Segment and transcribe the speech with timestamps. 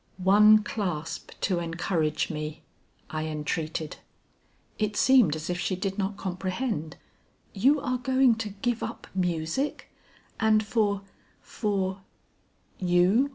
[0.23, 2.63] "One clasp to encourage me,"
[3.11, 3.97] I entreated.
[4.79, 6.97] It seemed as if she did not comprehend.
[7.53, 9.91] "You are going to give up music,
[10.39, 11.03] and for
[11.43, 12.01] for"
[12.79, 13.29] "You?"